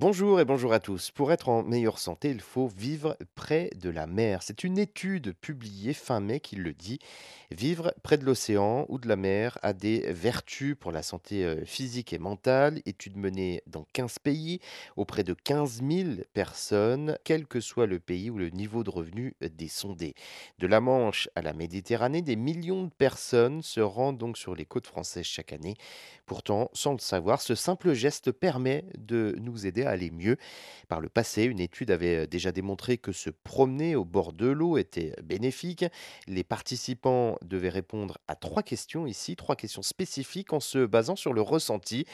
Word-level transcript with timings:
Bonjour 0.00 0.40
et 0.40 0.46
bonjour 0.46 0.72
à 0.72 0.80
tous. 0.80 1.10
Pour 1.10 1.30
être 1.30 1.50
en 1.50 1.62
meilleure 1.62 1.98
santé, 1.98 2.30
il 2.30 2.40
faut 2.40 2.68
vivre 2.68 3.18
près 3.34 3.68
de 3.76 3.90
la 3.90 4.06
mer. 4.06 4.42
C'est 4.42 4.64
une 4.64 4.78
étude 4.78 5.34
publiée 5.34 5.92
fin 5.92 6.20
mai 6.20 6.40
qui 6.40 6.56
le 6.56 6.72
dit. 6.72 7.00
Vivre 7.50 7.92
près 8.02 8.16
de 8.16 8.24
l'océan 8.24 8.86
ou 8.88 8.98
de 8.98 9.06
la 9.06 9.16
mer 9.16 9.58
a 9.60 9.74
des 9.74 10.10
vertus 10.10 10.74
pour 10.80 10.90
la 10.90 11.02
santé 11.02 11.44
euh, 11.44 11.66
physique 11.66 12.14
et 12.14 12.18
mentale. 12.18 12.80
Étude 12.86 13.18
menée 13.18 13.62
dans 13.66 13.84
15 13.92 14.20
pays 14.20 14.60
auprès 14.96 15.22
de 15.22 15.34
15 15.34 15.82
000 15.86 16.10
personnes, 16.32 17.18
quel 17.22 17.46
que 17.46 17.60
soit 17.60 17.86
le 17.86 18.00
pays 18.00 18.30
ou 18.30 18.38
le 18.38 18.48
niveau 18.48 18.84
de 18.84 18.90
revenu 18.90 19.34
des 19.42 19.68
sondés. 19.68 20.14
De 20.60 20.66
la 20.66 20.80
Manche 20.80 21.28
à 21.34 21.42
la 21.42 21.52
Méditerranée, 21.52 22.22
des 22.22 22.36
millions 22.36 22.84
de 22.84 22.90
personnes 22.90 23.60
se 23.62 23.80
rendent 23.80 24.16
donc 24.16 24.38
sur 24.38 24.54
les 24.54 24.64
côtes 24.64 24.86
françaises 24.86 25.26
chaque 25.26 25.52
année. 25.52 25.74
Pourtant, 26.24 26.70
sans 26.72 26.92
le 26.92 27.00
savoir, 27.00 27.42
ce 27.42 27.54
simple 27.54 27.92
geste 27.92 28.30
permet 28.30 28.84
de 28.96 29.36
nous 29.40 29.66
aider 29.66 29.82
à 29.82 29.89
mieux. 29.96 30.36
Par 30.88 31.00
le 31.00 31.08
passé, 31.08 31.44
une 31.44 31.60
étude 31.60 31.90
avait 31.90 32.26
déjà 32.26 32.52
démontré 32.52 32.98
que 32.98 33.12
se 33.12 33.30
promener 33.30 33.96
au 33.96 34.04
bord 34.04 34.32
de 34.32 34.46
l'eau 34.46 34.78
était 34.78 35.14
bénéfique. 35.22 35.84
Les 36.26 36.44
participants 36.44 37.36
devaient 37.42 37.68
répondre 37.68 38.18
à 38.28 38.36
trois 38.36 38.62
questions 38.62 39.06
ici, 39.06 39.36
trois 39.36 39.56
questions 39.56 39.82
spécifiques 39.82 40.52
en 40.52 40.60
se 40.60 40.86
basant 40.86 41.16
sur 41.16 41.32
le 41.32 41.42
ressenti. 41.42 42.06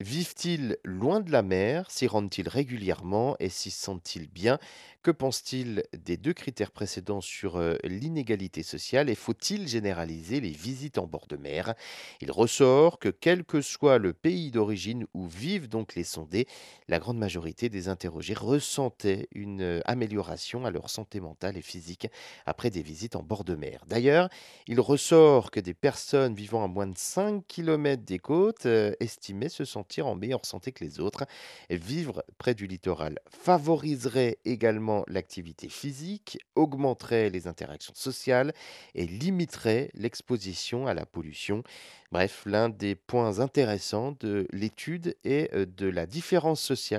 Vivent-ils 0.00 0.76
loin 0.84 1.18
de 1.18 1.32
la 1.32 1.42
mer? 1.42 1.90
S'y 1.90 2.06
rendent-ils 2.06 2.48
régulièrement? 2.48 3.34
Et 3.40 3.48
s'y 3.48 3.72
sentent-ils 3.72 4.28
bien? 4.28 4.60
Que 5.02 5.10
pense-t-il 5.10 5.82
des 5.92 6.16
deux 6.16 6.34
critères 6.34 6.70
précédents 6.70 7.20
sur 7.20 7.60
l'inégalité 7.82 8.62
sociale? 8.62 9.10
Et 9.10 9.16
faut-il 9.16 9.66
généraliser 9.66 10.40
les 10.40 10.50
visites 10.50 10.98
en 10.98 11.08
bord 11.08 11.26
de 11.26 11.36
mer? 11.36 11.74
Il 12.20 12.30
ressort 12.30 13.00
que 13.00 13.08
quel 13.08 13.44
que 13.44 13.60
soit 13.60 13.98
le 13.98 14.12
pays 14.12 14.52
d'origine 14.52 15.04
où 15.14 15.26
vivent 15.26 15.68
donc 15.68 15.96
les 15.96 16.04
sondés, 16.04 16.46
la 16.86 17.00
grande 17.08 17.20
majorité 17.20 17.70
des 17.70 17.88
interrogés 17.88 18.34
ressentaient 18.34 19.28
une 19.34 19.80
amélioration 19.86 20.66
à 20.66 20.70
leur 20.70 20.90
santé 20.90 21.20
mentale 21.20 21.56
et 21.56 21.62
physique 21.62 22.06
après 22.44 22.68
des 22.68 22.82
visites 22.82 23.16
en 23.16 23.22
bord 23.22 23.44
de 23.44 23.54
mer. 23.54 23.82
D'ailleurs, 23.86 24.28
il 24.66 24.78
ressort 24.78 25.50
que 25.50 25.58
des 25.58 25.72
personnes 25.72 26.34
vivant 26.34 26.62
à 26.62 26.68
moins 26.68 26.86
de 26.86 26.98
5 26.98 27.46
kilomètres 27.46 28.02
des 28.04 28.18
côtes 28.18 28.66
estimaient 29.00 29.48
se 29.48 29.64
sentir 29.64 30.06
en 30.06 30.16
meilleure 30.16 30.44
santé 30.44 30.70
que 30.70 30.84
les 30.84 31.00
autres. 31.00 31.24
Vivre 31.70 32.22
près 32.36 32.52
du 32.52 32.66
littoral 32.66 33.18
favoriserait 33.30 34.36
également 34.44 35.02
l'activité 35.08 35.70
physique, 35.70 36.38
augmenterait 36.56 37.30
les 37.30 37.46
interactions 37.46 37.94
sociales 37.94 38.52
et 38.94 39.06
limiterait 39.06 39.88
l'exposition 39.94 40.86
à 40.86 40.92
la 40.92 41.06
pollution. 41.06 41.62
Bref, 42.10 42.42
l'un 42.46 42.70
des 42.70 42.94
points 42.94 43.40
intéressants 43.40 44.14
de 44.20 44.46
l'étude 44.50 45.14
est 45.24 45.54
de 45.54 45.86
la 45.86 46.06
différence 46.06 46.60
sociale 46.60 46.97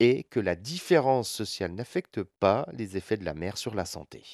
et 0.00 0.24
que 0.24 0.40
la 0.40 0.56
différence 0.56 1.30
sociale 1.30 1.72
n'affecte 1.72 2.22
pas 2.22 2.68
les 2.72 2.96
effets 2.96 3.16
de 3.16 3.24
la 3.24 3.34
mer 3.34 3.56
sur 3.56 3.74
la 3.74 3.84
santé. 3.84 4.24